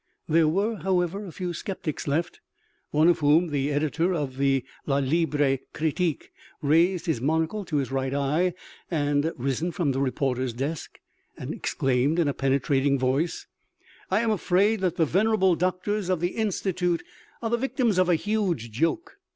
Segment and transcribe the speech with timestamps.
[0.27, 2.39] There were, however, a few sceptics left,
[2.89, 6.31] one of whom, editor of La Libre Critique,
[6.63, 8.55] raising his monocle to his right eye,
[8.89, 10.99] had risen from the reporters desk
[11.37, 13.45] and had exclaimed in a penetrating voice:"
[14.09, 17.43] I am afraid that the venerable doctors of the Institute ti8 OMEGA.
[17.43, 19.17] are the victims of a huge joke.